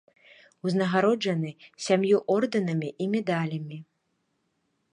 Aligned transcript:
Узнагароджаны 0.67 1.51
сям'ю 1.87 2.17
ордэнамі 2.37 2.89
і 3.05 3.09
медалямі. 3.17 3.77